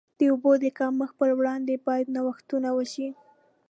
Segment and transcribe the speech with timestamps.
[0.19, 3.07] د اوبو د کمښت پر وړاندې باید نوښتونه وشي.